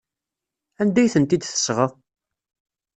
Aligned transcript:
Anda 0.81 0.99
ay 1.01 1.09
tent-id-tesɣa? 1.13 1.87